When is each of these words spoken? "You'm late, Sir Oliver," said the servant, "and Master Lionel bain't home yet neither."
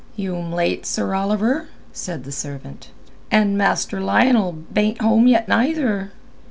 "You'm 0.15 0.51
late, 0.51 0.87
Sir 0.87 1.13
Oliver," 1.13 1.67
said 1.93 2.23
the 2.23 2.31
servant, 2.31 2.89
"and 3.29 3.55
Master 3.55 3.99
Lionel 4.01 4.51
bain't 4.51 4.99
home 4.99 5.27
yet 5.27 5.47
neither." 5.47 6.11